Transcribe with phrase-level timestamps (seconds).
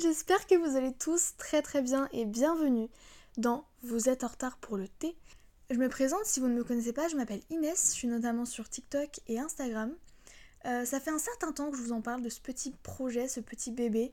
[0.00, 2.88] j'espère que vous allez tous très très bien et bienvenue
[3.36, 5.14] dans Vous êtes en retard pour le thé.
[5.68, 8.46] Je me présente, si vous ne me connaissez pas, je m'appelle Inès, je suis notamment
[8.46, 9.94] sur TikTok et Instagram.
[10.64, 13.28] Euh, ça fait un certain temps que je vous en parle de ce petit projet,
[13.28, 14.10] ce petit bébé.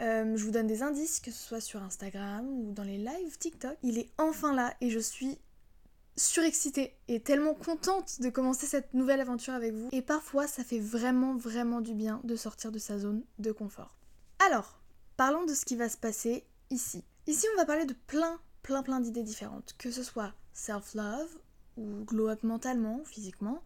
[0.00, 3.38] Euh, je vous donne des indices, que ce soit sur Instagram ou dans les lives
[3.38, 3.76] TikTok.
[3.82, 5.38] Il est enfin là et je suis
[6.16, 9.90] surexcitée et tellement contente de commencer cette nouvelle aventure avec vous.
[9.92, 13.94] Et parfois, ça fait vraiment, vraiment du bien de sortir de sa zone de confort.
[14.46, 14.80] Alors,
[15.16, 17.04] parlons de ce qui va se passer ici.
[17.26, 19.74] Ici, on va parler de plein, plein, plein d'idées différentes.
[19.78, 21.38] Que ce soit self-love,
[21.76, 23.62] ou glow up mentalement, physiquement,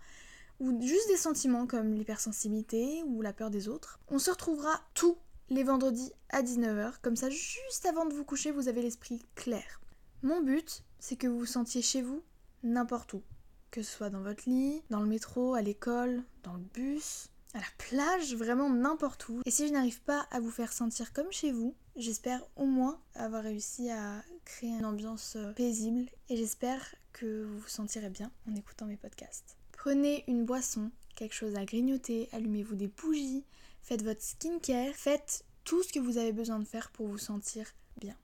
[0.59, 3.99] ou juste des sentiments comme l'hypersensibilité ou la peur des autres.
[4.09, 5.17] On se retrouvera tous
[5.49, 9.81] les vendredis à 19h, comme ça juste avant de vous coucher, vous avez l'esprit clair.
[10.23, 12.23] Mon but, c'est que vous vous sentiez chez vous
[12.63, 13.23] n'importe où.
[13.71, 17.59] Que ce soit dans votre lit, dans le métro, à l'école, dans le bus, à
[17.59, 19.41] la plage, vraiment n'importe où.
[19.45, 23.01] Et si je n'arrive pas à vous faire sentir comme chez vous, j'espère au moins
[23.15, 28.31] avoir réussi à créer une ambiance euh, paisible et j'espère que vous vous sentirez bien
[28.49, 29.57] en écoutant mes podcasts.
[29.73, 33.45] Prenez une boisson, quelque chose à grignoter, allumez-vous des bougies,
[33.83, 37.67] faites votre skincare, faites tout ce que vous avez besoin de faire pour vous sentir
[37.97, 38.17] bien.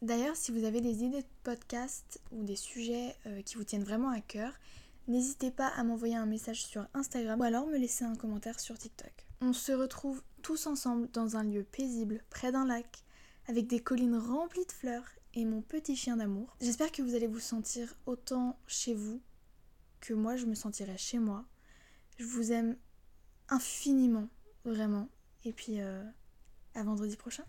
[0.00, 3.84] D'ailleurs, si vous avez des idées de podcasts ou des sujets euh, qui vous tiennent
[3.84, 4.52] vraiment à cœur,
[5.08, 8.78] n'hésitez pas à m'envoyer un message sur Instagram ou alors me laisser un commentaire sur
[8.78, 9.12] TikTok.
[9.40, 13.04] On se retrouve tous ensemble dans un lieu paisible, près d'un lac,
[13.48, 16.56] avec des collines remplies de fleurs et mon petit chien d'amour.
[16.60, 19.20] J'espère que vous allez vous sentir autant chez vous
[20.00, 21.44] que moi je me sentirai chez moi.
[22.18, 22.76] Je vous aime
[23.48, 24.28] infiniment,
[24.64, 25.08] vraiment.
[25.44, 26.04] Et puis euh,
[26.74, 27.44] à vendredi prochain.